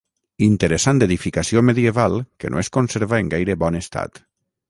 Interessant 0.43 1.01
edificació 1.07 1.63
medieval 1.67 2.17
que 2.45 2.51
no 2.53 2.61
es 2.63 2.73
conserva 2.79 3.19
en 3.25 3.31
gaire 3.35 3.59
bon 3.65 3.81
estat. 3.83 4.19